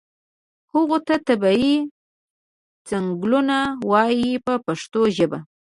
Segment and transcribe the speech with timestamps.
[0.73, 1.75] هغو ته طبیعي
[2.89, 3.57] څنګلونه
[3.91, 5.39] وایي په پښتو ژبه.